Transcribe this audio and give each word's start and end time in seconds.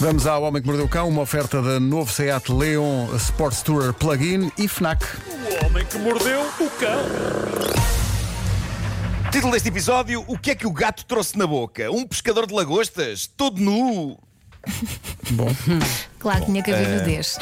Vamos 0.00 0.26
ao 0.26 0.42
Homem 0.44 0.62
que 0.62 0.68
Mordeu 0.68 0.86
o 0.86 0.88
Cão, 0.88 1.08
uma 1.08 1.22
oferta 1.22 1.60
da 1.60 1.80
novo 1.80 2.12
Seat 2.12 2.52
Leon 2.52 3.08
Sports 3.16 3.62
Tourer 3.62 3.92
Plug-in 3.92 4.50
e 4.56 4.68
FNAC. 4.68 5.04
O 5.60 5.66
homem 5.66 5.84
que 5.86 5.98
mordeu 5.98 6.40
o 6.60 6.70
cão. 6.70 7.02
Título 9.32 9.52
deste 9.52 9.68
episódio: 9.68 10.24
O 10.28 10.38
que 10.38 10.52
é 10.52 10.54
que 10.54 10.66
o 10.66 10.72
gato 10.72 11.04
trouxe 11.04 11.36
na 11.36 11.46
boca? 11.46 11.90
Um 11.90 12.06
pescador 12.06 12.46
de 12.46 12.54
lagostas, 12.54 13.26
todo 13.26 13.60
nu. 13.60 14.16
Bom, 15.30 15.48
Claro, 16.18 16.44
tinha 16.44 16.62
que 16.62 16.70
haver 16.72 16.86
eh, 16.88 16.98
nudez. 17.00 17.38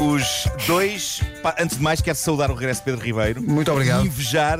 Os 0.00 0.48
dois, 0.66 1.22
antes 1.58 1.76
de 1.78 1.82
mais, 1.82 2.00
quero 2.02 2.16
saudar 2.16 2.50
o 2.50 2.54
regresso 2.54 2.80
de 2.80 2.84
Pedro 2.86 3.04
Ribeiro 3.04 3.42
Muito 3.42 3.70
obrigado. 3.72 4.04
e 4.04 4.06
invejar 4.06 4.58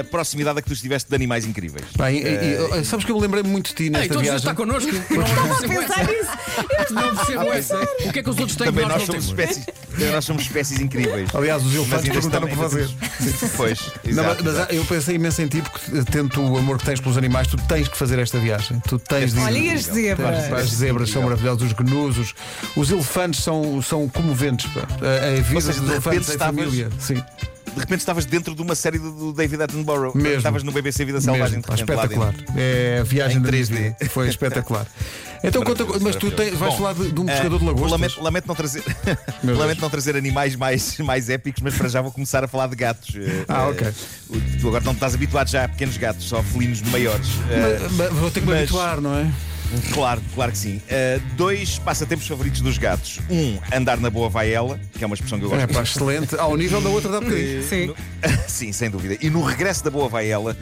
a 0.00 0.04
proximidade 0.04 0.58
a 0.58 0.62
que 0.62 0.68
tu 0.68 0.74
estiveste 0.74 1.08
de 1.08 1.14
animais 1.14 1.44
incríveis. 1.46 1.86
bem, 1.96 2.18
e- 2.18 2.80
e- 2.80 2.84
sabes 2.84 3.04
que 3.04 3.10
eu 3.12 3.16
me 3.16 3.22
lembrei 3.22 3.42
muito 3.42 3.68
de 3.68 3.74
ti 3.74 3.82
Ei, 3.84 3.90
nesta 3.90 4.08
todos 4.08 4.22
viagem. 4.22 4.38
está 4.38 4.54
connosco. 4.54 4.90
Não 4.92 5.48
percebo 5.48 5.80
essa. 5.82 6.92
Não 6.94 7.16
percebo 7.16 7.42
essa. 7.52 7.76
O 8.06 8.12
que 8.12 8.18
é 8.18 8.22
que 8.22 8.30
os 8.30 8.38
outros 8.38 8.56
têm 8.56 8.66
que 8.66 8.72
Também 8.72 8.86
nós 8.86 8.98
nós 8.98 9.08
não 9.08 9.20
somos 9.20 9.26
temos? 9.36 9.50
espécies, 9.56 9.74
também 9.90 10.12
nós 10.12 10.24
somos 10.24 10.42
espécies 10.42 10.80
incríveis. 10.80 11.28
Aliás, 11.34 11.62
os 11.64 11.72
Mas 11.72 11.76
elefantes 11.76 12.04
ainda 12.04 12.14
perguntaram 12.20 12.48
estamos- 12.48 12.72
fazer. 12.72 12.82
ainda 12.84 13.38
temos- 13.38 13.50
Pois, 13.56 13.80
Não, 14.04 14.10
exato, 14.10 14.44
mas 14.44 14.54
exato. 14.54 14.74
eu 14.74 14.84
pensei 14.84 15.14
imenso 15.16 15.42
em 15.42 15.46
ti 15.46 15.62
porque, 15.62 16.04
tendo 16.10 16.40
o 16.42 16.56
amor 16.58 16.78
que 16.78 16.84
tens 16.84 17.00
pelos 17.00 17.16
animais, 17.16 17.46
tu 17.48 17.56
tens 17.68 17.88
que 17.88 17.96
fazer 17.96 18.18
esta 18.18 18.38
viagem. 18.38 18.80
Tu 18.88 18.98
tens 18.98 19.32
de 19.32 19.38
ir. 19.40 19.42
Olha, 19.42 19.58
e 19.58 19.70
as 19.70 19.84
zebras? 19.84 20.52
As 20.52 20.70
zebras 20.70 21.10
são 21.10 21.22
maravilhosas, 21.22 21.62
os 21.62 21.72
gnusos, 21.72 22.34
os 22.76 22.90
elefantes 22.90 23.42
são, 23.42 23.80
são 23.82 24.08
comoventes. 24.08 24.66
pá. 24.72 24.80
A, 24.80 25.38
a 25.38 25.42
vida 25.42 25.60
seja, 25.60 25.78
dos 25.80 25.86
de 25.88 25.92
elefantes 25.94 26.28
em 26.28 26.32
estavas- 26.32 26.64
família. 26.64 26.88
Sim, 26.98 27.22
De 27.74 27.80
repente 27.80 28.00
estavas 28.00 28.24
dentro 28.24 28.54
de 28.54 28.62
uma 28.62 28.74
série 28.74 28.98
do, 28.98 29.10
do 29.12 29.32
David 29.32 29.62
Attenborough. 29.62 30.12
Mesmo. 30.16 30.36
Estavas 30.38 30.62
no 30.62 30.72
BBC 30.72 31.04
Vida 31.04 31.20
Selvagem. 31.20 31.58
mesmo, 31.58 31.62
de 31.62 31.68
repente, 31.70 31.80
espetacular. 31.80 32.34
É 32.56 32.98
a 33.00 33.04
viagem 33.04 33.38
Em 33.38 33.42
da 33.42 33.50
minha 33.50 33.62
3D. 33.64 33.68
vida. 33.74 33.96
Foi 34.10 34.28
espetacular. 34.28 34.86
Então, 35.42 35.62
conta, 35.62 35.86
mas 36.02 36.16
tu 36.16 36.30
tens, 36.30 36.50
vais 36.54 36.70
Bom, 36.74 36.76
falar 36.78 36.92
de, 36.92 37.10
de 37.12 37.18
um 37.18 37.24
eh, 37.26 37.32
pescador 37.32 37.58
de 37.58 37.64
lagostas? 37.64 37.90
Lamento, 37.92 38.22
lamento 38.22 38.46
não 38.46 38.54
trazer, 38.54 38.84
lamento 39.42 39.80
não 39.80 39.88
trazer 39.88 40.14
animais 40.14 40.54
mais, 40.54 40.98
mais 40.98 41.30
épicos, 41.30 41.62
mas 41.62 41.74
para 41.74 41.88
já 41.88 42.02
vou 42.02 42.12
começar 42.12 42.44
a 42.44 42.46
falar 42.46 42.66
de 42.66 42.76
gatos. 42.76 43.16
Eh, 43.16 43.44
Ah, 43.48 43.62
eh, 43.62 43.70
ok. 43.70 43.92
Tu 44.60 44.68
agora 44.68 44.84
não 44.84 44.92
estás 44.92 45.14
habituado 45.14 45.48
já 45.48 45.64
a 45.64 45.68
pequenos 45.70 45.96
gatos, 45.96 46.28
só 46.28 46.42
felinos 46.42 46.82
maiores. 46.82 47.26
Mas- 47.80 47.92
mas 47.92 48.12
vou 48.12 48.30
ter 48.30 48.40
que 48.40 48.46
me 48.48 48.52
mas- 48.52 48.60
habituar, 48.64 49.00
não 49.00 49.14
é? 49.16 49.32
Claro, 49.92 50.20
claro 50.34 50.52
que 50.52 50.58
sim. 50.58 50.76
Uh, 50.76 51.20
dois 51.36 51.78
passatempos 51.78 52.26
favoritos 52.26 52.60
dos 52.60 52.78
gatos. 52.78 53.18
Um, 53.30 53.58
andar 53.74 53.98
na 53.98 54.10
boa 54.10 54.28
vaela, 54.28 54.78
que 54.92 55.04
é 55.04 55.06
uma 55.06 55.14
expressão 55.14 55.38
que 55.38 55.44
eu 55.44 55.50
gosto 55.50 55.62
É 55.62 55.66
pá, 55.66 55.82
excelente. 55.82 56.34
Ao 56.36 56.56
nível 56.56 56.80
da 56.80 56.88
outra 56.88 57.10
da 57.10 57.20
bocadinho. 57.20 57.62
Sim. 57.62 57.94
Sim, 58.48 58.72
sem 58.72 58.90
dúvida. 58.90 59.16
E 59.20 59.30
no 59.30 59.42
regresso 59.42 59.84
da 59.84 59.90
boa 59.90 60.08
vaela, 60.08 60.56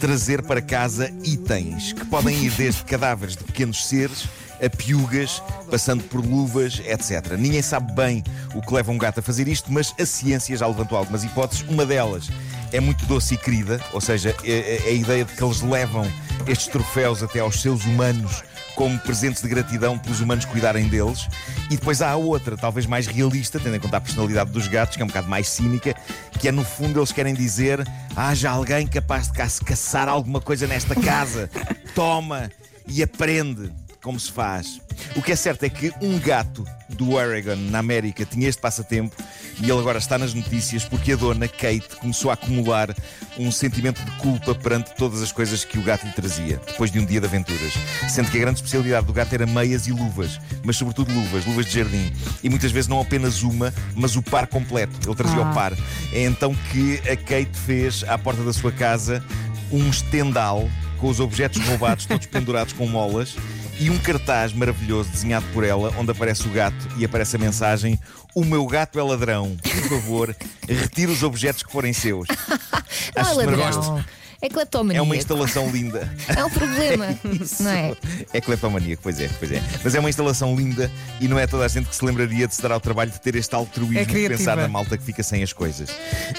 trazer 0.00 0.42
para 0.42 0.60
casa 0.60 1.10
itens 1.24 1.92
que 1.92 2.04
podem 2.06 2.36
ir 2.44 2.50
desde 2.52 2.82
cadáveres 2.84 3.36
de 3.36 3.44
pequenos 3.44 3.86
seres 3.86 4.24
a 4.64 4.70
piugas, 4.70 5.42
passando 5.70 6.02
por 6.04 6.24
luvas, 6.24 6.80
etc. 6.86 7.32
Ninguém 7.38 7.60
sabe 7.60 7.92
bem 7.92 8.22
o 8.54 8.62
que 8.62 8.72
leva 8.72 8.90
um 8.92 8.96
gato 8.98 9.18
a 9.20 9.22
fazer 9.22 9.46
isto, 9.48 9.70
mas 9.72 9.92
a 10.00 10.06
ciência 10.06 10.56
já 10.56 10.66
levantou 10.66 10.96
algumas 10.96 11.24
hipóteses. 11.24 11.64
Uma 11.68 11.84
delas 11.84 12.28
é 12.72 12.80
muito 12.80 13.04
doce 13.06 13.34
e 13.34 13.36
querida, 13.36 13.80
ou 13.92 14.00
seja, 14.00 14.34
é- 14.44 14.80
é 14.86 14.88
a 14.88 14.92
ideia 14.92 15.24
de 15.24 15.32
que 15.32 15.42
eles 15.44 15.60
levam 15.60 16.10
estes 16.46 16.68
troféus 16.68 17.22
até 17.22 17.40
aos 17.40 17.60
seus 17.60 17.84
humanos 17.84 18.42
como 18.74 18.98
presentes 18.98 19.42
de 19.42 19.48
gratidão 19.48 19.98
pelos 19.98 20.20
humanos 20.20 20.44
cuidarem 20.44 20.88
deles. 20.88 21.28
E 21.70 21.76
depois 21.76 22.02
há 22.02 22.10
a 22.10 22.16
outra, 22.16 22.56
talvez 22.56 22.86
mais 22.86 23.06
realista, 23.06 23.58
tendo 23.60 23.76
em 23.76 23.80
conta 23.80 23.96
a 23.96 24.00
personalidade 24.00 24.50
dos 24.50 24.66
gatos, 24.68 24.96
que 24.96 25.02
é 25.02 25.04
um 25.04 25.08
bocado 25.08 25.28
mais 25.28 25.48
cínica, 25.48 25.94
que 26.38 26.48
é 26.48 26.52
no 26.52 26.64
fundo 26.64 26.98
eles 26.98 27.12
querem 27.12 27.34
dizer: 27.34 27.86
haja 28.16 28.50
alguém 28.50 28.86
capaz 28.86 29.28
de 29.28 29.34
ca- 29.34 29.64
caçar 29.64 30.08
alguma 30.08 30.40
coisa 30.40 30.66
nesta 30.66 30.94
casa. 30.94 31.48
Toma 31.94 32.50
e 32.86 33.02
aprende 33.02 33.72
como 34.04 34.20
se 34.20 34.30
faz. 34.30 34.80
O 35.16 35.22
que 35.22 35.32
é 35.32 35.36
certo 35.36 35.64
é 35.64 35.70
que 35.70 35.90
um 36.02 36.18
gato 36.18 36.64
do 36.90 37.14
Oregon, 37.14 37.56
na 37.56 37.78
América, 37.78 38.26
tinha 38.26 38.46
este 38.46 38.60
passatempo 38.60 39.16
e 39.58 39.64
ele 39.64 39.80
agora 39.80 39.98
está 39.98 40.18
nas 40.18 40.34
notícias 40.34 40.84
porque 40.84 41.12
a 41.12 41.16
dona 41.16 41.48
Kate 41.48 41.96
começou 41.98 42.30
a 42.30 42.34
acumular 42.34 42.94
um 43.38 43.50
sentimento 43.50 44.04
de 44.04 44.10
culpa 44.18 44.54
perante 44.54 44.94
todas 44.94 45.22
as 45.22 45.32
coisas 45.32 45.64
que 45.64 45.78
o 45.78 45.82
gato 45.82 46.06
lhe 46.06 46.12
trazia, 46.12 46.60
depois 46.66 46.92
de 46.92 47.00
um 47.00 47.06
dia 47.06 47.18
de 47.18 47.26
aventuras. 47.26 47.72
Sendo 48.08 48.30
que 48.30 48.36
a 48.36 48.40
grande 48.40 48.58
especialidade 48.58 49.06
do 49.06 49.12
gato 49.12 49.32
era 49.32 49.46
meias 49.46 49.86
e 49.86 49.92
luvas, 49.92 50.38
mas 50.62 50.76
sobretudo 50.76 51.10
luvas, 51.10 51.46
luvas 51.46 51.64
de 51.64 51.72
jardim. 51.72 52.12
E 52.42 52.50
muitas 52.50 52.70
vezes 52.70 52.88
não 52.88 53.00
apenas 53.00 53.42
uma, 53.42 53.72
mas 53.94 54.16
o 54.16 54.22
par 54.22 54.46
completo. 54.46 54.94
Ele 55.08 55.16
trazia 55.16 55.40
o 55.40 55.54
par. 55.54 55.72
É 56.12 56.24
então 56.24 56.54
que 56.70 57.00
a 57.10 57.16
Kate 57.16 57.58
fez, 57.64 58.04
à 58.06 58.18
porta 58.18 58.44
da 58.44 58.52
sua 58.52 58.70
casa, 58.70 59.24
um 59.72 59.88
estendal 59.88 60.68
com 60.98 61.08
os 61.08 61.20
objetos 61.20 61.60
roubados 61.66 62.04
todos 62.04 62.26
pendurados 62.26 62.74
com 62.74 62.86
molas 62.86 63.34
e 63.84 63.90
um 63.90 63.98
cartaz 63.98 64.54
maravilhoso 64.54 65.10
desenhado 65.10 65.44
por 65.52 65.62
ela, 65.62 65.92
onde 65.98 66.10
aparece 66.10 66.48
o 66.48 66.50
gato 66.50 66.88
e 66.96 67.04
aparece 67.04 67.36
a 67.36 67.38
mensagem: 67.38 68.00
O 68.34 68.42
meu 68.42 68.66
gato 68.66 68.98
é 68.98 69.02
ladrão, 69.02 69.58
por 69.62 69.88
favor, 69.90 70.36
retire 70.66 71.12
os 71.12 71.22
objetos 71.22 71.62
que 71.62 71.70
forem 71.70 71.92
seus. 71.92 72.26
Não 73.14 73.14
é 73.14 73.20
Acho 73.20 73.36
maravilhoso. 73.36 73.80
ladrão. 73.90 74.04
É 74.44 74.48
cleptomania. 74.50 74.98
É 74.98 75.02
uma 75.02 75.16
instalação 75.16 75.70
linda. 75.70 76.06
É 76.28 76.44
um 76.44 76.50
problema. 76.50 77.18
não 77.60 77.70
é? 77.70 77.96
É 78.30 78.40
cleptomaníaco, 78.42 79.02
pois 79.02 79.18
é, 79.18 79.30
pois 79.38 79.50
é. 79.50 79.62
Mas 79.82 79.94
é 79.94 79.98
uma 79.98 80.10
instalação 80.10 80.54
linda 80.54 80.90
e 81.18 81.26
não 81.26 81.38
é 81.38 81.46
toda 81.46 81.64
a 81.64 81.68
gente 81.68 81.88
que 81.88 81.96
se 81.96 82.04
lembraria 82.04 82.46
de 82.46 82.54
se 82.54 82.60
dar 82.60 82.70
ao 82.70 82.78
trabalho 82.78 83.10
de 83.10 83.18
ter 83.18 83.34
este 83.36 83.54
altruísmo 83.54 84.00
É 84.00 84.04
de 84.04 84.28
pensar 84.28 84.58
na 84.58 84.68
malta 84.68 84.98
que 84.98 85.02
fica 85.02 85.22
sem 85.22 85.42
as 85.42 85.54
coisas. 85.54 85.88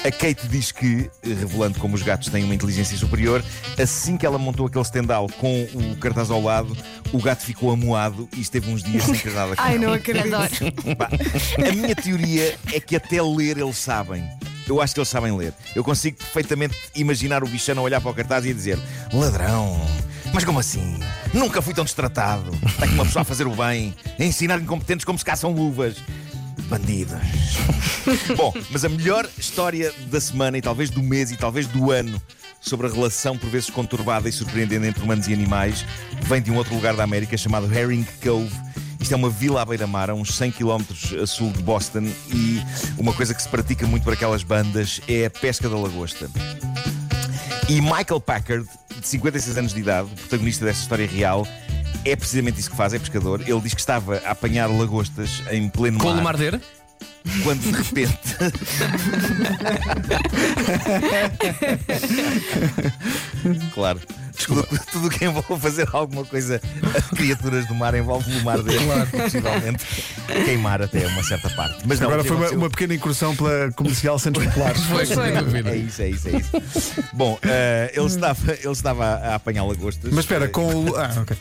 A 0.06 0.12
Kate 0.12 0.48
diz 0.48 0.72
que, 0.72 1.10
revelando 1.24 1.80
como 1.80 1.96
os 1.96 2.04
gatos 2.04 2.30
têm 2.30 2.44
uma 2.44 2.54
inteligência 2.54 2.96
superior, 2.96 3.44
assim 3.76 4.18
que 4.18 4.26
ela 4.26 4.38
montou 4.38 4.68
aquele 4.68 4.84
estendal 4.84 5.28
com 5.40 5.64
o 5.74 5.96
cartaz 5.96 6.30
ao 6.30 6.44
lado, 6.44 6.78
o 7.12 7.20
gato 7.20 7.42
ficou 7.42 7.72
amuado 7.72 8.30
e 8.38 8.42
esteve 8.42 8.70
uns 8.70 8.84
dias 8.84 9.02
sem 9.02 9.34
nada 9.34 9.56
com 9.56 9.64
Ai, 9.64 9.80
não 9.80 9.92
acredito. 9.92 10.36
A 10.36 11.72
minha 11.74 11.96
teoria 11.96 12.56
é 12.72 12.80
que 12.80 12.96
até 12.96 13.20
ler 13.20 13.58
eles 13.58 13.78
sabem. 13.78 14.30
Eu 14.68 14.82
acho 14.82 14.94
que 14.94 15.00
eles 15.00 15.10
sabem 15.10 15.36
ler. 15.36 15.54
Eu 15.76 15.84
consigo 15.84 16.18
perfeitamente 16.18 16.76
imaginar 16.96 17.44
o 17.44 17.48
bichano 17.48 17.82
a 17.82 17.84
olhar 17.84 18.02
para 18.02 18.12
o 18.12 18.14
cartaz 18.14 18.46
e 18.46 18.50
a 18.50 18.54
dizer: 18.54 18.80
Ladrão, 19.14 19.80
mas 20.34 20.44
como 20.44 20.60
assim? 20.60 21.00
Nunca 21.34 21.62
fui 21.62 21.74
tão 21.74 21.84
destratado. 21.84 22.52
Está 22.66 22.86
aqui 22.86 22.94
uma 22.94 23.06
pessoa 23.06 23.22
a 23.22 23.26
fazer 23.26 23.48
o 23.48 23.56
bem, 23.56 23.94
a 24.20 24.24
ensinar 24.24 24.60
incompetentes 24.60 25.06
como 25.06 25.18
se 25.18 25.26
caçam 25.26 25.52
luvas. 25.52 25.98
Bandidos. 26.68 27.20
Bom, 28.36 28.52
mas 28.72 28.84
a 28.84 28.90
melhor 28.90 29.30
história 29.38 29.94
da 30.08 30.20
semana 30.20 30.58
e 30.58 30.62
talvez 30.62 30.90
do 30.90 31.02
mês 31.04 31.32
e 31.32 31.38
talvez 31.38 31.68
do 31.68 31.92
ano 31.92 32.20
sobre 32.60 32.88
a 32.88 32.90
relação 32.90 33.38
por 33.38 33.50
vezes 33.50 33.70
conturbada 33.70 34.28
e 34.28 34.32
surpreendente 34.32 34.88
entre 34.88 35.04
humanos 35.04 35.28
e 35.28 35.34
animais 35.34 35.86
vem 36.24 36.42
de 36.42 36.50
um 36.50 36.56
outro 36.56 36.74
lugar 36.74 36.96
da 36.96 37.04
América 37.04 37.38
chamado 37.38 37.72
Herring 37.72 38.06
Cove. 38.24 38.52
Isto 39.00 39.14
é 39.14 39.18
uma 39.18 39.30
vila 39.30 39.62
à 39.62 39.66
beira-mar, 39.66 40.10
a 40.10 40.14
uns 40.14 40.36
100 40.36 40.52
km 40.52 40.82
a 41.22 41.28
sul 41.28 41.52
de 41.52 41.62
Boston, 41.62 42.10
e 42.34 42.62
uma 42.98 43.14
coisa 43.14 43.34
que 43.34 43.42
se 43.42 43.50
pratica 43.50 43.86
muito 43.86 44.04
por 44.04 44.14
aquelas 44.14 44.44
bandas 44.44 45.02
é 45.08 45.26
a 45.26 45.30
pesca 45.30 45.70
da 45.70 45.78
lagosta. 45.78 46.30
E 47.68 47.82
Michael 47.82 48.22
Packard, 48.22 48.68
de 49.00 49.08
56 49.08 49.58
anos 49.58 49.74
de 49.74 49.80
idade, 49.80 50.10
o 50.12 50.16
protagonista 50.16 50.66
desta 50.66 50.82
história 50.82 51.08
real, 51.08 51.48
é 52.04 52.16
precisamente 52.16 52.60
isso 52.60 52.70
que 52.70 52.78
faz, 52.78 52.94
é 52.94 53.00
pescador. 53.00 53.42
Ele 53.42 53.60
diz 53.62 53.74
que 53.74 53.80
estava 53.80 54.22
a 54.26 54.32
apanhar 54.32 54.70
lagostas 54.70 55.42
em 55.52 55.70
pleno 55.70 56.00
Com 56.00 56.12
o 56.12 56.16
mar, 56.16 56.24
Marder? 56.24 56.60
quando 57.44 57.62
de 57.62 57.72
repente. 57.72 58.20
claro. 63.74 64.00
Tudo, 64.36 64.68
tudo 64.92 65.10
que 65.10 65.26
envolve 65.26 65.60
fazer 65.62 65.88
alguma 65.94 66.26
coisa 66.26 66.62
a 66.96 67.16
criaturas 67.16 67.66
do 67.68 67.76
mar 67.76 67.94
envolve 67.96 68.32
o 68.38 68.44
mar 68.44 68.62
dele, 68.62 68.80
possivelmente 69.12 69.86
queimar 70.46 70.82
até 70.82 71.06
uma 71.08 71.24
certa 71.24 71.50
parte. 71.52 71.84
Mas 71.86 72.00
não, 72.00 72.08
Agora 72.08 72.24
foi 72.24 72.32
uma, 72.32 72.40
aconteceu- 72.46 72.58
uma 72.60 72.70
pequena 72.70 72.94
incursão 72.96 73.36
pela 73.36 73.72
comercial 73.74 74.20
Santos 74.20 74.44
Populares. 74.46 74.82
Foi, 74.86 75.06
sem 75.06 75.34
dúvida. 75.34 75.70
É 75.72 75.76
isso, 75.78 76.02
é 76.02 76.10
isso, 76.10 76.28
é 76.30 76.32
isso. 76.38 76.52
Bom, 77.14 77.38
eh, 77.44 77.92
ele, 77.96 78.06
estava, 78.08 78.52
ele 78.54 78.72
estava 78.72 79.06
a, 79.06 79.16
a 79.32 79.36
apanhar 79.36 79.64
lagostas. 79.66 80.12
Mas 80.12 80.26
espera, 80.26 80.48
com 80.48 80.66
o. 80.74 80.96
Ah, 80.98 81.12
ok. 81.22 81.38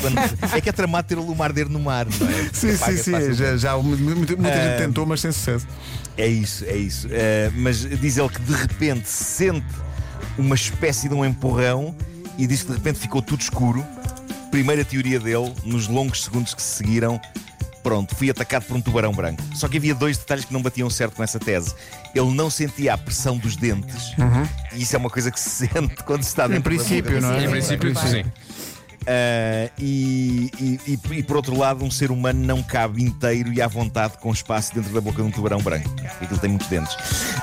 Quando- 0.00 0.54
é 0.54 0.60
que 0.60 0.68
é 0.68 0.72
tramado 0.72 1.08
ter 1.08 1.18
o 1.18 1.22
Lumarder 1.24 1.68
no 1.68 1.80
mar, 1.80 2.06
não 2.06 2.28
é? 2.28 2.32
Sim, 2.52 2.70
sim, 2.70 2.74
Apaga-se 2.74 3.02
sim. 3.04 3.12
facilmente. 3.12 3.34
Já, 3.38 3.56
já 3.56 3.76
muita, 3.78 4.36
muita 4.36 4.56
gente 4.56 4.78
tentou, 4.78 5.06
mas 5.06 5.20
sem 5.20 5.32
sucesso. 5.32 5.66
É 6.16 6.26
isso, 6.26 6.64
é 6.66 6.76
isso. 6.76 7.08
Eh, 7.10 7.50
mas 7.54 7.78
diz 7.80 8.16
ele 8.18 8.28
que 8.28 8.40
de 8.40 8.52
repente 8.54 9.08
sente 9.08 9.64
uma 10.38 10.54
espécie 10.54 11.08
de 11.08 11.14
um 11.14 11.24
empurrão 11.24 11.94
e 12.38 12.46
diz 12.46 12.62
que 12.62 12.68
de 12.68 12.74
repente 12.74 12.98
ficou 12.98 13.20
tudo 13.22 13.40
escuro. 13.40 13.84
Primeira 14.50 14.84
teoria 14.84 15.20
dele, 15.20 15.54
nos 15.64 15.86
longos 15.86 16.24
segundos 16.24 16.54
que 16.54 16.62
se 16.62 16.76
seguiram, 16.76 17.20
pronto, 17.82 18.14
fui 18.16 18.30
atacado 18.30 18.64
por 18.64 18.76
um 18.76 18.80
tubarão 18.80 19.12
branco. 19.12 19.42
Só 19.54 19.68
que 19.68 19.76
havia 19.76 19.94
dois 19.94 20.18
detalhes 20.18 20.44
que 20.44 20.52
não 20.52 20.62
batiam 20.62 20.90
certo 20.90 21.14
com 21.16 21.22
essa 21.22 21.38
tese. 21.38 21.74
Ele 22.14 22.32
não 22.34 22.50
sentia 22.50 22.94
a 22.94 22.98
pressão 22.98 23.36
dos 23.36 23.56
dentes, 23.56 24.14
e 24.72 24.82
isso 24.82 24.96
é 24.96 24.98
uma 24.98 25.10
coisa 25.10 25.30
que 25.30 25.38
se 25.38 25.68
sente 25.68 26.02
quando 26.04 26.22
se 26.22 26.28
está 26.30 26.46
dentro 26.48 26.72
Em 26.72 26.76
da 26.76 26.82
boca 26.82 26.88
princípio, 26.94 27.20
da 27.20 27.28
não 27.28 27.34
é? 27.34 27.44
Em 27.44 27.50
princípio, 27.50 27.94
sim. 27.98 28.24
Ah, 29.12 29.68
e, 29.76 30.78
e- 30.86 30.98
e- 31.10 31.22
por 31.24 31.34
outro 31.36 31.56
lado, 31.58 31.84
um 31.84 31.90
ser 31.90 32.12
humano 32.12 32.38
não 32.46 32.62
cabe 32.62 33.02
inteiro 33.02 33.52
e 33.52 33.60
à 33.60 33.66
vontade 33.66 34.16
com 34.18 34.30
espaço 34.32 34.72
dentro 34.72 34.92
da 34.92 35.00
boca 35.00 35.20
de 35.20 35.26
um 35.28 35.32
tubarão 35.32 35.60
branco. 35.60 35.90
Aquilo 36.20 36.38
tem 36.38 36.48
muitos 36.50 36.68
dentes. 36.68 36.96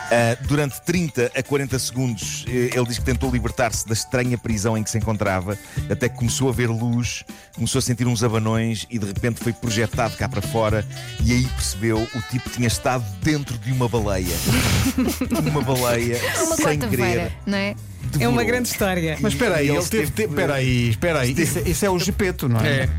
Ah, 0.10 0.38
durante 0.48 0.82
30 0.84 1.30
a 1.36 1.44
40 1.44 1.78
segundos, 1.78 2.46
eh, 2.48 2.70
ele 2.74 2.86
diz 2.86 2.98
que 3.00 3.04
tentou 3.04 3.30
libertar-se 3.30 3.86
da 3.86 3.94
estranha 3.94 4.38
prisão 4.38 4.78
em 4.78 4.84
que 4.84 4.90
se 4.90 4.98
encontrava, 4.98 5.58
até 5.90 6.08
que 6.08 6.16
começou 6.16 6.48
a 6.48 6.54
ver 6.54 6.68
luz, 6.70 7.26
começou 7.54 7.80
a 7.80 7.82
sentir 7.82 8.08
uns 8.08 8.24
abanões 8.24 8.88
e 8.90 8.98
de 8.98 9.06
repente 9.06 9.44
foi 9.44 9.52
projetado 9.52 10.16
cá 10.16 10.30
para 10.30 10.42
fora. 10.42 10.86
E 11.22 11.34
aí 11.34 11.44
percebeu 11.48 11.98
o 11.98 12.22
tipo 12.32 12.50
tinha 12.50 12.68
estado 12.68 13.04
dentro 13.22 13.58
de 13.58 13.74
uma 13.74 13.90
baleia. 13.90 14.36
uma 15.52 15.62
baleia 15.62 16.18
Uma 16.46 16.56
sem 16.56 16.80
querer. 16.80 17.34
não 17.46 17.58
é? 17.58 17.76
É 18.20 18.28
uma 18.28 18.44
grande 18.44 18.68
história. 18.70 19.18
Mas 19.20 19.34
espera 19.34 19.56
aí, 19.58 19.68
ele 19.70 19.78
ele 19.78 19.86
teve. 19.88 20.04
esteve- 20.06 20.30
Espera 20.34 20.54
aí, 20.56 20.90
espera 20.90 21.20
aí. 21.22 21.32
Isso, 21.38 21.60
é- 21.60 21.70
isso 21.70 21.86
é 21.86 21.90
o 21.90 22.00
Gepeto, 22.00 22.48
não 22.50 22.60
é? 22.62 22.84
É. 22.84 22.90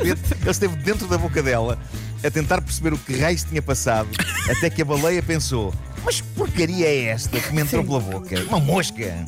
Ele 0.00 0.18
esteve 0.50 0.76
dentro 0.76 1.06
da 1.06 1.18
boca 1.18 1.42
dela 1.42 1.78
a 2.24 2.30
tentar 2.30 2.60
perceber 2.62 2.92
o 2.92 2.98
que 2.98 3.16
raios 3.16 3.44
tinha 3.44 3.62
passado, 3.62 4.08
até 4.50 4.68
que 4.70 4.82
a 4.82 4.84
baleia 4.84 5.22
pensou: 5.22 5.72
Mas 6.04 6.20
porcaria 6.20 6.86
é 6.86 7.04
esta 7.04 7.38
que 7.40 7.52
me 7.54 7.62
entrou 7.62 7.84
pela 7.84 8.00
boca? 8.00 8.40
Uma 8.48 8.60
mosca! 8.60 9.24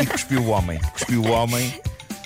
E 0.00 0.06
cuspiu 0.06 0.42
o 0.42 0.48
homem. 0.48 0.78
Cuspiu 0.92 1.22
o 1.22 1.30
homem. 1.30 1.72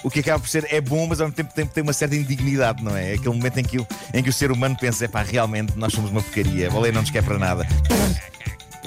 O 0.03 0.11
que 0.11 0.21
acaba 0.21 0.39
por 0.39 0.49
ser 0.51 0.67
é 0.71 0.83
bom, 0.83 1.07
mas 1.07 1.19
ao 1.21 1.29
mesmo 1.29 1.37
tempo 1.37 1.73
tem, 1.73 1.83
uma 1.83 1.93
certa 1.95 2.15
indignidade, 2.15 2.85
não 2.85 2.95
é? 2.95 3.13
É 3.13 3.15
aquele 3.15 3.35
momento 3.35 3.59
em 3.59 3.65
que, 3.65 3.79
o, 3.79 3.87
em 4.13 4.23
que 4.23 4.29
o 4.29 4.33
ser 4.35 4.53
humano 4.53 4.77
pensa: 4.79 5.09
pá, 5.09 5.23
realmente 5.23 5.73
nós 5.77 5.93
somos 5.95 6.11
uma 6.11 6.21
porcaria, 6.23 6.69
a 6.69 6.71
baleia 6.71 6.93
não 6.93 7.01
nos 7.01 7.11
quer 7.11 7.23
para 7.23 7.39
nada. 7.39 7.67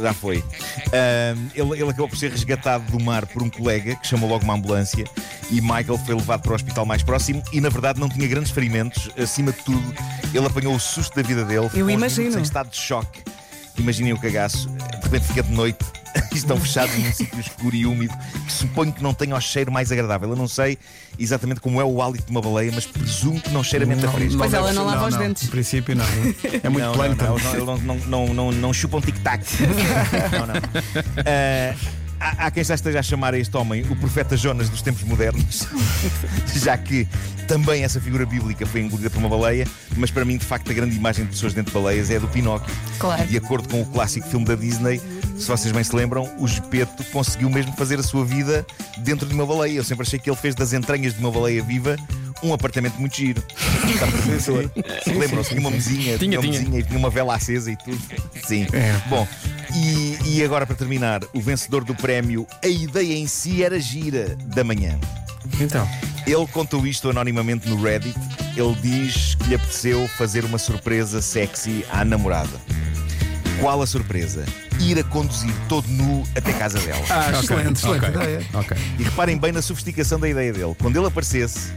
Já 0.02 0.14
foi. 0.14 0.44
Ele, 1.56 1.72
ele 1.74 1.90
acabou 1.90 2.08
por 2.08 2.18
ser 2.18 2.32
resgatado 2.32 2.92
do 2.92 3.04
mar 3.04 3.26
por 3.26 3.42
um 3.42 3.50
colega 3.50 3.96
que 3.96 4.08
chamou 4.08 4.30
logo 4.30 4.44
uma 4.44 4.54
ambulância 4.54 5.06
e 5.50 5.62
Michael 5.62 5.98
foi 6.06 6.16
levado 6.16 6.42
para 6.42 6.52
o 6.52 6.56
hospital 6.56 6.86
mais 6.86 7.04
próximo 7.04 7.42
e, 7.52 7.62
na 7.62 7.70
verdade, 7.70 8.00
não 8.00 8.10
tinha 8.10 8.28
grandes 8.28 8.52
ferimentos. 8.52 9.10
Acima 9.18 9.52
de 9.52 9.64
tudo, 9.64 9.94
ele 10.34 10.46
apanhou 10.46 10.76
o 10.76 10.80
susto 10.80 11.16
da 11.16 11.22
vida 11.22 11.44
dele. 11.44 11.70
uns 11.88 11.94
imagino. 11.94 12.40
Em 12.40 12.42
estado 12.42 12.70
de 12.70 12.78
choque. 12.78 13.22
Imaginem 13.78 14.14
o 14.14 14.20
cagaço. 14.20 14.70
De 14.70 15.04
repente 15.04 15.28
fica 15.28 15.44
de 15.44 15.52
noite 15.52 15.86
e 16.38 16.40
estão 16.40 16.60
fechados 16.60 16.96
num 16.98 17.12
sítio 17.14 17.40
escuro 17.40 17.76
e 17.76 17.86
úmido 17.86 18.14
que 18.46 18.52
suponho 18.52 18.92
que 18.94 19.02
não 19.02 19.14
tenha 19.14 19.36
o 19.36 19.42
cheiro 19.42 19.72
mais 19.72 19.92
agradável. 19.92 20.30
Eu 20.30 20.36
não 20.36 20.48
sei 20.48 20.78
exatamente 21.18 21.60
como 21.60 21.82
é 21.82 21.84
o 21.84 22.02
hálito 22.02 22.26
de 22.26 22.32
uma 22.32 22.42
baleia, 22.42 22.72
mas 22.74 22.86
presumo 22.86 23.42
que 23.42 23.50
não 23.50 23.64
cheira 23.64 23.86
mente 23.86 24.06
a 24.06 24.12
fresco. 24.12 24.38
Pois 24.38 24.54
ela 24.54 24.72
não 24.74 24.86
lava 24.86 25.08
os 25.08 25.16
dentes. 25.16 25.44
Em 25.44 25.48
princípio, 25.48 25.96
não. 25.96 26.06
É 26.64 26.70
muito 26.70 26.92
plano. 26.94 27.18
não, 28.08 28.52
não, 28.52 28.74
chupam 28.74 29.02
tic-tac. 29.02 29.44
não, 30.32 30.48
não. 30.48 30.56
Ah, 31.26 31.76
há, 32.20 32.48
há 32.48 32.52
quem 32.52 32.64
já 32.64 32.76
esteja 32.76 33.00
a 33.00 33.04
chamar 33.04 33.34
a 33.34 33.40
este 33.40 33.56
homem 33.56 33.84
o 33.90 33.96
profeta 33.96 34.36
Jonas 34.36 34.70
dos 34.70 34.82
tempos 34.82 35.04
modernos, 35.04 35.68
já 36.56 36.78
que 36.78 37.08
também 37.48 37.84
essa 37.84 38.02
figura 38.02 38.26
bíblica 38.26 38.66
foi 38.66 38.82
engolida 38.82 39.10
por 39.10 39.20
uma 39.20 39.30
baleia, 39.30 39.66
mas 39.96 40.12
para 40.12 40.26
mim, 40.26 40.38
de 40.38 40.46
facto, 40.46 40.70
a 40.70 40.74
grande 40.74 40.96
imagem 40.96 41.26
de 41.26 41.32
pessoas 41.32 41.54
dentro 41.54 41.74
de 41.74 41.80
baleias 41.80 42.10
é 42.10 42.18
a 42.18 42.20
do 42.20 42.28
Pinóquio. 42.28 42.74
Claro. 43.00 43.24
E 43.24 43.28
de 43.28 43.38
acordo 43.38 43.70
com 43.70 43.82
o 43.82 43.86
clássico 43.86 44.28
filme 44.28 44.46
da 44.46 44.56
Disney, 44.56 45.02
se 45.38 45.48
vocês 45.48 45.72
bem 45.72 45.84
se 45.84 45.96
lembram, 45.96 46.30
o 46.40 46.48
Gepeto 46.48 47.04
conseguiu 47.06 47.50
mesmo 47.50 47.74
fazer 47.74 48.00
a 48.00 48.04
sua 48.04 48.26
vida 48.26 48.66
dentro 48.98 49.28
de 49.28 49.34
uma 49.34 49.46
baleia. 49.46 49.78
Eu 49.78 49.84
sempre 49.84 50.04
achei 50.06 50.20
que 50.20 50.30
ele 50.30 50.38
fez 50.38 50.56
das 50.56 50.74
entranhas 50.74 51.14
de 51.14 51.20
uma 51.20 51.32
baleia 51.32 51.62
viva 51.62 51.96
um 52.44 52.54
apartamento 52.54 52.96
muito 53.00 53.16
giro. 53.16 53.44
Lembram-se? 55.08 55.50
Tinha 55.50 55.62
uma 55.62 55.72
mesinha, 55.72 56.18
Tinha, 56.18 56.40
uma 56.40 56.48
tinha. 56.48 56.60
mesinha 56.60 56.80
e 56.80 56.84
tinha 56.84 57.00
uma 57.00 57.10
vela 57.10 57.36
acesa 57.36 57.72
e 57.72 57.76
tudo. 57.76 58.00
Sim. 58.46 58.68
É. 58.74 58.96
Bom, 59.10 59.28
e, 59.74 60.18
e 60.26 60.44
agora 60.44 60.66
para 60.66 60.76
terminar, 60.76 61.22
o 61.34 61.42
vencedor 61.42 61.84
do 61.84 61.96
prémio 61.96 62.46
A 62.64 62.68
Ideia 62.68 63.16
em 63.16 63.28
Si 63.28 63.64
Era 63.64 63.80
Gira 63.80 64.38
da 64.46 64.64
manhã. 64.64 65.00
Então. 65.60 65.88
Ele 66.26 66.46
contou 66.48 66.86
isto 66.86 67.10
anonimamente 67.10 67.70
no 67.70 67.82
Reddit. 67.82 68.18
Ele 68.56 68.76
diz 68.82 69.36
que 69.36 69.46
lhe 69.46 69.56
apeteceu 69.56 70.08
fazer 70.10 70.44
uma 70.44 70.58
surpresa 70.58 71.22
sexy 71.22 71.86
à 71.90 72.04
namorada. 72.04 72.60
Qual 73.60 73.82
a 73.82 73.88
surpresa? 73.88 74.46
Ir 74.80 75.00
a 75.00 75.04
conduzir 75.04 75.54
todo 75.68 75.88
nu 75.90 76.24
até 76.36 76.54
casa 76.54 76.80
dela. 76.80 77.04
Ah, 77.10 77.28
Ok, 77.30 77.40
excelente, 77.42 77.74
excelente 77.80 78.06
ok. 78.06 78.10
ideia. 78.22 78.42
Ok. 78.54 78.78
E 79.00 79.04
reparem 79.04 79.38
bem 79.38 79.52
na 79.52 79.62
sofisticação 79.62 80.20
da 80.20 80.30
ideia 80.30 80.54
dele. 80.54 80.76
Quando 80.80 80.96
ele 80.98 81.08
aparecesse, 81.08 81.72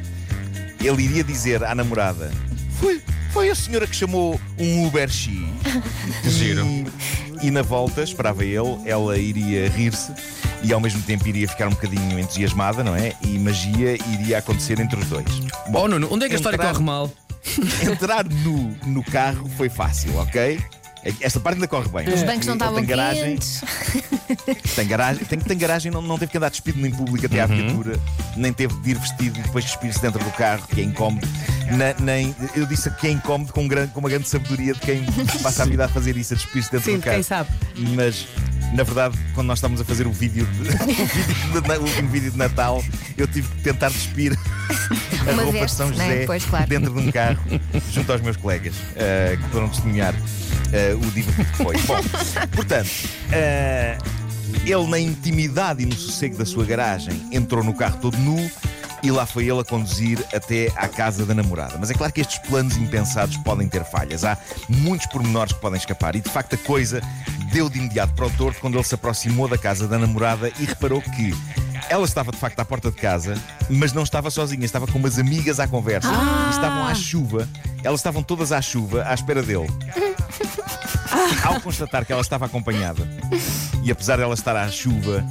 ele 0.82 1.02
iria 1.02 1.25
dizer 1.25 1.64
à 1.64 1.75
namorada: 1.75 2.31
Foi, 2.79 3.00
foi 3.32 3.49
a 3.50 3.55
senhora 3.55 3.87
que 3.87 3.97
chamou 3.97 4.38
um 4.58 4.87
Uber 4.87 5.08
X. 5.08 5.32
Giro. 6.29 6.64
E, 6.67 7.47
e 7.47 7.50
na 7.50 7.62
volta, 7.62 8.02
esperava 8.02 8.44
ele, 8.44 8.79
ela 8.85 9.17
iria 9.19 9.69
rir-se 9.70 10.12
e 10.62 10.73
ao 10.73 10.79
mesmo 10.81 11.00
tempo 11.02 11.26
iria 11.26 11.49
ficar 11.49 11.67
um 11.69 11.70
bocadinho 11.70 12.19
entusiasmada, 12.19 12.85
não 12.85 12.94
é? 12.94 13.14
E 13.23 13.38
magia 13.38 13.97
iria 14.12 14.38
acontecer 14.38 14.79
entre 14.79 15.00
os 15.00 15.06
dois. 15.06 15.26
Oh, 15.73 15.88
Nuno, 15.88 16.06
onde 16.12 16.26
é 16.26 16.29
que 16.29 16.35
a 16.35 16.37
história 16.37 16.56
entrar- 16.56 16.73
corre 16.73 16.85
mal? 16.85 17.11
Entrar 17.91 18.25
nu 18.29 18.76
no 18.87 19.02
carro 19.02 19.49
foi 19.56 19.70
fácil, 19.70 20.14
ok? 20.19 20.61
Esta 21.20 21.41
parte 21.41 21.55
ainda 21.56 21.67
corre 21.69 21.88
bem. 21.88 22.12
Os 22.14 22.23
bancos 22.23 22.47
não 22.47 22.55
estavam 22.55 22.76
tem 22.76 22.85
garagem, 22.85 23.23
quentes. 23.25 23.62
tem 24.76 24.87
garagem, 24.87 25.25
tem, 25.25 25.38
tem 25.38 25.56
garagem 25.58 25.91
não, 25.91 26.02
não 26.02 26.19
teve 26.19 26.31
que 26.31 26.37
andar 26.37 26.50
despido 26.50 26.87
em 26.87 26.91
público 26.91 27.25
até 27.26 27.41
à 27.41 27.47
viatura, 27.47 27.99
nem 28.37 28.52
teve 28.52 28.75
de 28.81 28.91
ir 28.91 28.99
vestido 28.99 29.38
e 29.38 29.43
depois 29.43 29.64
despir-se 29.64 30.00
dentro 30.00 30.23
do 30.23 30.31
carro, 30.32 30.62
que 30.69 30.81
é 30.81 30.85
incómodo. 30.85 31.26
Na- 31.70 31.94
nem, 32.05 32.35
eu 32.55 32.67
disse 32.67 32.91
que 32.91 33.06
é 33.06 33.11
incómodo 33.11 33.52
com, 33.52 33.67
grande, 33.67 33.93
com 33.93 34.00
uma 34.00 34.08
grande 34.11 34.29
sabedoria 34.29 34.75
de 34.75 34.81
quem 34.81 35.05
passa 35.43 35.62
a 35.62 35.67
vida 35.67 35.85
a 35.85 35.88
fazer 35.88 36.17
isso, 36.17 36.35
a 36.35 36.37
despir-se 36.37 36.70
dentro 36.70 36.91
Sim, 36.91 36.99
do 36.99 37.02
carro. 37.02 37.14
quem 37.17 37.23
sabe. 37.23 37.50
Mas 37.94 38.26
na 38.72 38.82
verdade, 38.82 39.19
quando 39.34 39.49
nós 39.49 39.58
estávamos 39.58 39.81
a 39.81 39.84
fazer 39.84 40.06
o 40.06 40.12
vídeo, 40.12 40.46
de, 40.46 40.61
o, 40.70 41.06
vídeo 41.06 41.61
de 41.61 41.72
o 41.72 41.82
último 41.82 42.08
vídeo 42.08 42.31
de 42.31 42.38
Natal, 42.38 42.82
eu 43.17 43.26
tive 43.26 43.49
que 43.49 43.62
tentar 43.62 43.88
despir 43.88 44.37
a 45.26 45.32
Uma 45.32 45.43
roupa 45.43 45.67
de 45.67 45.72
São 45.72 45.88
né? 45.88 45.94
José 45.94 46.26
Pois, 46.26 46.44
claro. 46.44 46.67
dentro 46.67 46.93
de 46.94 47.00
um 47.00 47.11
carro, 47.11 47.40
junto 47.93 48.12
aos 48.12 48.20
meus 48.20 48.37
colegas, 48.37 48.75
eh, 48.96 49.37
que 49.40 49.49
foram 49.50 49.69
testemunhar 49.69 50.14
eh, 50.72 50.94
o 50.94 51.11
divertido 51.11 51.50
que 51.50 51.56
foi. 51.56 51.76
Bom, 51.82 52.00
portanto, 52.52 52.90
eh, 53.32 53.99
ele 54.64 54.87
na 54.87 54.99
intimidade 54.99 55.82
e 55.82 55.87
no 55.87 55.94
sossego 55.94 56.37
da 56.37 56.44
sua 56.44 56.64
garagem 56.64 57.28
entrou 57.32 57.64
no 57.64 57.75
carro 57.75 57.99
todo 58.00 58.16
nu. 58.19 58.50
E 59.02 59.11
lá 59.11 59.25
foi 59.25 59.49
ele 59.49 59.58
a 59.58 59.64
conduzir 59.64 60.19
até 60.34 60.70
à 60.76 60.87
casa 60.87 61.25
da 61.25 61.32
namorada. 61.32 61.78
Mas 61.81 61.90
é 61.90 61.94
claro 61.94 62.12
que 62.12 62.20
estes 62.20 62.38
planos 62.40 62.76
impensados 62.76 63.34
podem 63.38 63.66
ter 63.66 63.82
falhas. 63.82 64.26
Há 64.26 64.37
muitos 64.69 65.06
pormenores 65.06 65.55
que 65.55 65.58
podem 65.58 65.78
escapar. 65.78 66.14
E 66.16 66.20
de 66.20 66.28
facto 66.28 66.52
a 66.52 66.58
coisa 66.58 67.00
deu 67.52 67.69
de 67.69 67.79
imediato 67.79 68.14
para 68.14 68.26
o 68.26 68.31
torto 68.31 68.61
quando 68.61 68.76
ele 68.76 68.85
se 68.85 68.94
aproximou 68.94 69.49
da 69.49 69.58
casa 69.58 69.87
da 69.87 69.99
namorada 69.99 70.50
e 70.58 70.64
reparou 70.64 71.00
que 71.00 71.35
ela 71.88 72.05
estava 72.05 72.31
de 72.31 72.38
facto 72.38 72.61
à 72.61 72.64
porta 72.64 72.91
de 72.91 72.97
casa, 72.97 73.35
mas 73.69 73.93
não 73.93 74.02
estava 74.02 74.31
sozinha, 74.31 74.64
estava 74.64 74.87
com 74.87 74.99
umas 74.99 75.19
amigas 75.19 75.58
à 75.58 75.67
conversa. 75.67 76.08
E 76.47 76.50
estavam 76.50 76.87
à 76.87 76.94
chuva. 76.94 77.49
Elas 77.82 78.00
estavam 78.00 78.23
todas 78.23 78.52
à 78.52 78.61
chuva, 78.61 79.05
à 79.06 79.14
espera 79.14 79.43
dele. 79.43 79.67
Ao 81.43 81.61
constatar 81.61 82.05
que 82.05 82.12
ela 82.12 82.20
estava 82.20 82.47
acompanhada, 82.47 83.08
e 83.82 83.91
apesar 83.91 84.19
dela 84.19 84.35
estar 84.35 84.55
à 84.56 84.69
chuva 84.69 85.25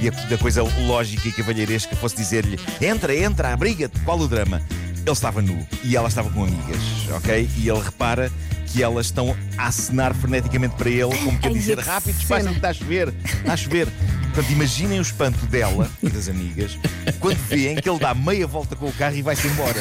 e 0.00 0.10
da 0.28 0.38
coisa 0.38 0.62
lógica 0.62 1.28
e 1.28 1.32
cavalheiresca 1.32 1.96
fosse 1.96 2.16
dizer-lhe: 2.16 2.58
entra, 2.80 3.16
entra, 3.16 3.52
abriga-te, 3.52 3.98
qual 4.00 4.18
o 4.18 4.28
drama? 4.28 4.62
Ele 5.04 5.12
estava 5.12 5.42
nu 5.42 5.66
e 5.82 5.96
ela 5.96 6.08
estava 6.08 6.30
com 6.30 6.44
amigas, 6.44 6.80
ok? 7.14 7.48
E 7.58 7.68
ele 7.68 7.80
repara 7.80 8.32
que 8.68 8.82
elas 8.82 9.06
estão 9.06 9.36
a 9.56 9.66
acenar 9.66 10.14
freneticamente 10.14 10.74
para 10.76 10.88
ele, 10.88 11.16
como 11.18 11.38
quer 11.38 11.52
dizer: 11.52 11.78
rápido, 11.78 12.16
despaça 12.16 12.48
que 12.48 12.54
está 12.56 12.70
a 12.70 12.74
chover, 12.74 13.14
está 13.22 13.52
a 13.52 13.56
chover. 13.56 13.88
Portanto, 14.32 14.50
imaginem 14.50 14.98
o 14.98 15.02
espanto 15.02 15.46
dela 15.46 15.88
e 16.02 16.08
das 16.08 16.28
amigas 16.28 16.76
quando 17.20 17.38
veem 17.46 17.76
que 17.76 17.88
ele 17.88 18.00
dá 18.00 18.12
meia 18.14 18.46
volta 18.46 18.74
com 18.74 18.88
o 18.88 18.92
carro 18.92 19.14
e 19.14 19.22
vai-se 19.22 19.46
embora. 19.46 19.78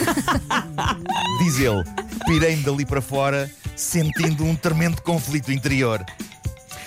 Diz 1.39 1.57
ele: 1.57 1.83
pirei-me 2.27 2.61
dali 2.61 2.85
para 2.85 3.01
fora, 3.01 3.49
sentindo 3.75 4.43
um 4.43 4.55
tremendo 4.55 5.01
conflito 5.01 5.51
interior. 5.51 6.05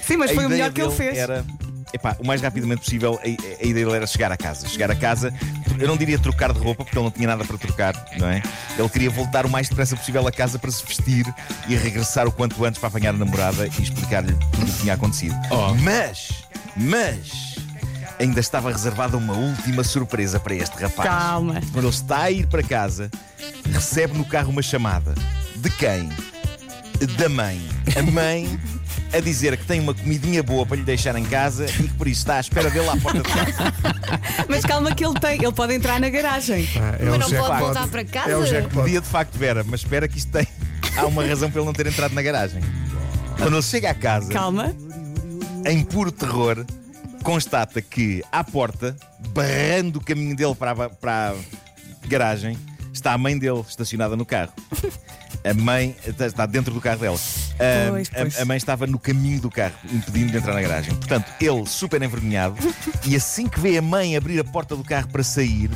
Sim, 0.07 0.19
mas 0.19 0.31
A 0.31 0.35
foi 0.35 0.47
o 0.47 0.49
melhor 0.49 0.71
que 0.73 0.81
ele 0.81 0.93
fez. 0.93 1.19
Era, 1.19 1.45
epá, 1.97 2.17
o 2.19 2.27
mais 2.27 2.41
rapidamente 2.41 2.83
possível, 2.83 3.19
a, 3.23 3.27
a 3.27 3.67
ideia 3.67 3.85
dele 3.87 3.97
era 3.97 4.07
chegar 4.07 4.31
a 4.31 4.37
casa. 4.37 4.69
Chegar 4.69 4.91
a 4.91 4.95
casa, 4.95 5.33
eu 5.79 5.89
não 5.89 5.97
diria 5.97 6.19
trocar 6.19 6.53
de 6.53 6.59
roupa, 6.59 6.85
porque 6.85 6.97
ele 6.97 7.05
não 7.05 7.11
tinha 7.11 7.27
nada 7.27 7.45
para 7.45 7.59
trocar, 7.59 7.95
não 8.19 8.29
é? 8.29 8.43
Ele 8.79 8.89
queria 8.89 9.11
voltar 9.11 9.45
o 9.45 9.51
mais 9.51 9.69
depressa 9.69 9.97
possível 9.97 10.27
a 10.27 10.33
casa 10.33 10.59
para 10.59 10.71
se 10.71 10.85
vestir 10.85 11.27
e 11.69 11.75
regressar 11.75 12.27
o 12.27 12.33
quanto 12.33 12.65
antes 12.65 12.79
para 12.79 12.89
apanhar 12.89 13.15
a 13.15 13.19
namorada 13.19 13.67
e 13.67 13.83
explicar-lhe 13.83 14.33
tudo 14.53 14.63
o 14.63 14.73
que 14.73 14.81
tinha 14.81 14.95
acontecido. 14.95 15.35
Oh. 15.51 15.75
Mas, 15.75 16.29
mas, 16.77 17.57
ainda 18.19 18.41
estava 18.41 18.71
reservada 18.71 19.17
uma 19.17 19.35
última 19.35 19.85
surpresa 19.85 20.39
para 20.39 20.55
este 20.55 20.77
rapaz. 20.81 21.09
Calma. 21.09 21.61
Quando 21.73 21.87
ele 21.87 21.89
está 21.89 22.23
a 22.23 22.31
ir 22.31 22.47
para 22.47 22.63
casa, 22.63 23.11
recebe 23.73 24.17
no 24.17 24.25
carro 24.25 24.51
uma 24.51 24.63
chamada. 24.63 25.15
De 25.57 25.71
quem? 25.71 26.09
Da 27.19 27.29
mãe. 27.29 27.61
A 27.97 28.03
mãe 28.03 28.59
a 29.13 29.21
dizer 29.21 29.57
que 29.57 29.65
tem 29.65 29.81
uma 29.81 29.95
comidinha 29.95 30.43
boa 30.43 30.67
para 30.67 30.77
lhe 30.77 30.83
deixar 30.83 31.15
em 31.17 31.25
casa 31.25 31.67
e 31.67 31.89
que 31.89 31.95
por 31.95 32.09
isso 32.09 32.21
está 32.23 32.37
à 32.37 32.41
espera 32.41 32.69
dele 32.71 32.89
à 32.89 32.97
porta 32.97 33.19
de 33.23 33.29
casa. 33.29 33.75
Mas 34.49 34.65
calma 34.65 34.95
que 34.95 35.05
ele 35.05 35.19
tem, 35.21 35.35
ele 35.43 35.53
pode 35.53 35.75
entrar 35.75 36.01
na 36.01 36.09
garagem. 36.09 36.69
Ah, 36.77 36.97
é 36.99 37.05
Mas 37.05 37.15
o 37.15 37.19
não 37.19 37.29
pode 37.47 37.61
voltar 37.61 37.89
para 37.89 38.05
casa? 38.05 38.31
É 38.31 38.37
o 38.37 38.45
jackpot. 38.45 38.75
Podia 38.83 39.01
de 39.01 39.07
facto, 39.07 39.37
Vera, 39.39 39.65
mas 39.65 39.81
espera 39.81 40.09
que 40.09 40.19
isto 40.19 40.33
tem. 40.33 40.47
Há 40.97 41.07
uma 41.07 41.25
razão 41.25 41.51
para 41.51 41.61
ele 41.61 41.67
não 41.67 41.73
ter 41.73 41.87
entrado 41.87 42.13
na 42.15 42.23
garagem. 42.23 42.61
Quando 43.39 43.55
ele 43.55 43.63
chega 43.63 43.91
à 43.91 43.95
casa, 43.95 44.33
Calma. 44.33 44.75
em 45.67 45.83
puro 45.85 46.11
terror, 46.11 46.65
constata 47.23 47.81
que 47.83 48.23
à 48.33 48.43
porta, 48.43 48.97
barrando 49.35 49.99
o 49.99 50.03
caminho 50.05 50.35
dele 50.35 50.55
para, 50.55 50.71
a- 50.73 50.89
para, 50.91 51.31
a- 51.31 51.35
garagem 52.09 52.57
está 52.93 53.13
a 53.13 53.19
mãe 53.19 53.39
dele 53.39 53.61
estacionada 53.69 54.17
no 54.17 54.25
carro. 54.27 54.53
A 55.49 55.55
mãe 55.55 55.95
está- 56.07 56.45
dentro 56.47 56.75
do 56.75 56.81
carro 56.81 56.99
dela. 57.01 57.19
Ah, 57.61 57.91
Pois, 57.91 58.09
a- 58.09 58.21
pois. 58.21 58.41
A, 58.41 58.45
mãe 58.45 58.57
estava 58.57 58.87
no 58.87 58.99
caminho 58.99 59.41
do 59.41 59.51
carro, 59.51 59.75
impedindo 59.93 60.33
de 60.33 60.39
entrar 60.39 60.55
na 60.55 60.61
garagem. 60.61 60.95
Portanto, 60.95 61.33
ele, 61.41 61.67
super 61.67 62.03
envergonhado, 62.03 62.57
e 63.05 63.15
assim 63.15 63.47
que 63.49 63.61
vê 63.61 63.79
a 63.79 63.83
mãe 63.83 64.17
abrir 64.17 64.41
a 64.41 64.45
porta 64.45 64.75
do 64.75 64.83
carro 64.83 65.09
para 65.09 65.23
sair, 65.23 65.71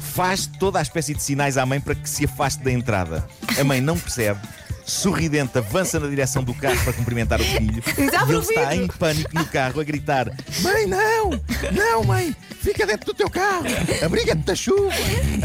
faz 0.00 0.46
toda 0.46 0.78
a 0.78 0.82
espécie 0.82 1.14
de 1.14 1.22
sinais 1.22 1.56
à 1.58 1.64
mãe 1.66 1.80
para 1.80 1.94
que 1.94 2.08
se 2.08 2.24
afaste 2.24 2.62
da 2.62 2.70
entrada. 2.72 3.26
A 3.58 3.64
mãe 3.64 3.80
não 3.80 3.98
percebe. 3.98 4.40
Sorridente, 4.84 5.56
avança 5.58 5.98
na 6.00 6.08
direção 6.08 6.42
do 6.42 6.52
carro 6.54 6.78
para 6.84 6.92
cumprimentar 6.92 7.40
o 7.40 7.44
filho. 7.44 7.82
Diz, 7.96 8.12
E 8.12 8.16
"Abre 8.16 8.34
ele 8.36 8.42
está 8.44 8.70
vidro." 8.70 8.84
em 8.84 8.88
pânico 8.88 9.30
no 9.34 9.44
carro 9.46 9.80
a 9.80 9.84
gritar: 9.84 10.30
Mãe, 10.60 10.86
não! 10.86 11.30
Não, 11.72 12.04
mãe! 12.04 12.34
Fica 12.60 12.86
dentro 12.86 13.06
do 13.06 13.14
teu 13.14 13.28
carro! 13.30 13.64
Abriga-te 14.04 14.42
da 14.42 14.54
chuva! 14.54 14.92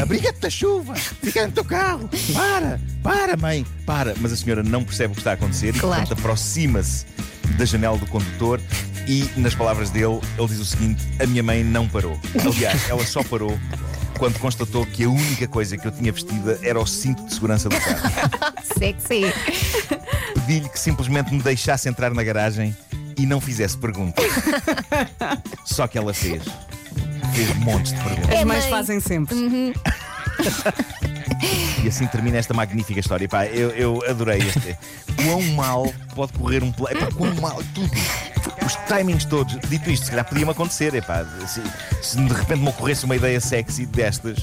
Abriga-te 0.00 0.40
da 0.40 0.50
chuva! 0.50 0.94
Fica 0.94 1.40
dentro 1.46 1.50
do 1.50 1.54
teu 1.54 1.64
carro! 1.64 2.08
Para! 2.32 2.80
Para, 3.02 3.36
mãe! 3.36 3.66
Para! 3.86 4.14
Mas 4.18 4.32
a 4.32 4.36
senhora 4.36 4.62
não 4.62 4.84
percebe 4.84 5.12
o 5.12 5.14
que 5.14 5.20
está 5.20 5.30
a 5.32 5.34
acontecer 5.34 5.74
e, 5.74 5.78
Claro. 5.78 6.00
portanto, 6.02 6.18
aproxima-se 6.18 7.06
da 7.56 7.64
janela 7.64 7.96
do 7.98 8.06
condutor 8.06 8.60
e, 9.06 9.28
nas 9.36 9.54
palavras 9.54 9.90
dele, 9.90 10.20
ele 10.36 10.48
diz 10.48 10.58
o 10.58 10.64
seguinte: 10.64 11.02
A 11.20 11.26
minha 11.26 11.42
mãe 11.42 11.64
não 11.64 11.88
parou. 11.88 12.18
Aliás, 12.44 12.88
ela 12.88 13.04
só 13.06 13.22
parou 13.24 13.58
quando 14.18 14.38
constatou 14.38 14.84
que 14.84 15.04
a 15.04 15.08
única 15.08 15.46
coisa 15.46 15.78
que 15.78 15.86
eu 15.86 15.92
tinha 15.92 16.12
vestida 16.12 16.58
era 16.62 16.78
o 16.78 16.86
cinto 16.86 17.24
de 17.24 17.32
segurança 17.32 17.68
do 17.68 17.76
carro. 17.80 18.10
Sexy. 18.78 19.22
Pedi-lhe 20.34 20.68
que 20.68 20.78
simplesmente 20.78 21.32
me 21.32 21.40
deixasse 21.40 21.88
entrar 21.88 22.12
na 22.12 22.22
garagem 22.22 22.76
e 23.16 23.24
não 23.24 23.40
fizesse 23.40 23.78
perguntas. 23.78 24.24
Só 25.64 25.86
que 25.86 25.96
ela 25.96 26.12
fez. 26.12 26.42
Fez 27.34 27.54
montes 27.58 27.92
de 27.92 28.00
perguntas. 28.02 28.30
É 28.30 28.38
As 28.38 28.44
mães 28.44 28.64
mãe. 28.64 28.70
fazem 28.70 29.00
sempre. 29.00 29.36
E 31.82 31.88
assim 31.88 32.06
termina 32.08 32.36
esta 32.36 32.52
magnífica 32.52 32.98
história. 32.98 33.28
Pá, 33.28 33.46
eu, 33.46 33.70
eu 33.70 34.02
adorei 34.08 34.38
este. 34.38 34.76
Quão 35.24 35.40
mal 35.54 35.92
pode 36.14 36.32
correr 36.32 36.62
um 36.64 36.72
play. 36.72 36.96
Epá, 36.96 37.06
quão 37.12 37.32
mal, 37.36 37.62
tudo. 37.74 37.90
Os 38.64 38.76
timings 38.86 39.24
todos. 39.24 39.56
Dito 39.68 39.90
isto, 39.90 40.04
se 40.04 40.10
calhar 40.10 40.24
podia-me 40.24 40.52
acontecer. 40.52 40.94
Epá, 40.94 41.24
se, 41.46 41.62
se 42.02 42.16
de 42.16 42.32
repente 42.32 42.60
me 42.60 42.68
ocorresse 42.68 43.04
uma 43.04 43.16
ideia 43.16 43.40
sexy 43.40 43.86
destas, 43.86 44.36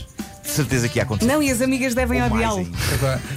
de 0.44 0.50
certeza 0.50 0.90
que 0.90 1.00
ia 1.00 1.04
acontecer. 1.04 1.32
Não, 1.32 1.42
e 1.42 1.52
as 1.52 1.62
amigas 1.62 1.94
devem 1.94 2.22
odiá-lo. 2.24 2.68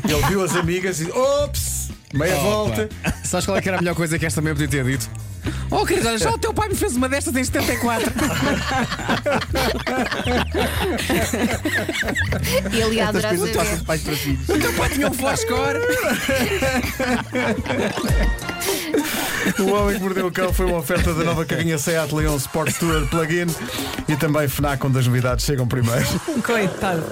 Ele 0.05 0.27
viu 0.29 0.43
as 0.43 0.57
amigas 0.57 1.01
e. 1.01 1.11
Ops! 1.11 1.91
Meia 2.13 2.37
volta. 2.37 2.89
Sabes 3.25 3.45
qual 3.45 3.59
é 3.59 3.61
que 3.61 3.69
era 3.69 3.79
a 3.79 3.81
melhor 3.81 3.95
coisa 3.95 4.19
que 4.19 4.25
esta 4.25 4.41
também 4.41 4.55
podia 4.55 4.69
ter 4.69 4.85
dito? 4.85 5.11
Oh, 5.71 5.85
querido, 5.85 6.09
olha, 6.09 6.19
já 6.19 6.31
o 6.31 6.39
teu 6.39 6.53
pai 6.53 6.69
me 6.69 6.75
fez 6.75 6.97
uma 6.97 7.09
destas 7.09 7.37
em 7.37 7.45
74. 7.45 8.11
Ele 12.73 12.97
ia 12.97 13.09
adorar 13.09 13.37
saber. 13.37 13.51
o 13.51 14.59
teu 14.59 14.73
pai 14.73 14.89
tinha 14.89 15.09
um 15.09 15.13
Foscore. 15.13 15.79
O 19.59 19.73
Homem 19.73 19.97
que 19.97 20.03
Mordeu 20.03 20.27
o 20.27 20.33
Cão 20.33 20.53
foi 20.53 20.67
uma 20.67 20.79
oferta 20.79 21.13
da 21.15 21.25
nova 21.25 21.45
carrinha 21.45 21.79
Seat 21.79 22.15
Leon 22.15 22.37
Sport 22.37 22.75
Tourer 22.79 23.07
Plug-in 23.07 23.47
e 24.09 24.17
também 24.17 24.49
FNAC, 24.49 24.85
onde 24.87 24.99
as 24.99 25.07
novidades 25.07 25.45
chegam 25.45 25.67
primeiro. 25.67 26.07
Coitado. 26.45 27.05